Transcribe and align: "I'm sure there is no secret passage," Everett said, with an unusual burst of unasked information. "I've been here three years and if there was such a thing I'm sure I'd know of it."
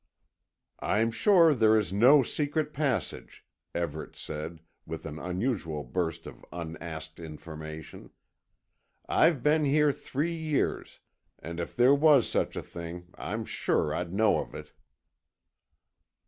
"I'm 0.79 1.11
sure 1.11 1.53
there 1.53 1.77
is 1.77 1.93
no 1.93 2.23
secret 2.23 2.73
passage," 2.73 3.45
Everett 3.75 4.15
said, 4.15 4.61
with 4.83 5.05
an 5.05 5.19
unusual 5.19 5.83
burst 5.83 6.25
of 6.25 6.43
unasked 6.51 7.19
information. 7.19 8.09
"I've 9.07 9.43
been 9.43 9.63
here 9.63 9.91
three 9.91 10.35
years 10.35 11.01
and 11.37 11.59
if 11.59 11.75
there 11.75 11.93
was 11.93 12.27
such 12.27 12.55
a 12.55 12.63
thing 12.63 13.09
I'm 13.13 13.45
sure 13.45 13.93
I'd 13.93 14.11
know 14.11 14.39
of 14.39 14.55
it." 14.55 14.73